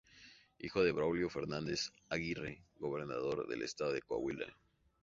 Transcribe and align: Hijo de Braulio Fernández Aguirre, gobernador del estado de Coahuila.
Hijo 0.57 0.83
de 0.83 0.93
Braulio 0.93 1.29
Fernández 1.29 1.91
Aguirre, 2.09 2.63
gobernador 2.79 3.47
del 3.47 3.61
estado 3.61 3.93
de 3.93 4.01
Coahuila. 4.01 4.47